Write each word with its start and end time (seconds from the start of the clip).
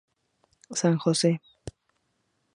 San 0.79 0.97
Jose. 0.97 1.39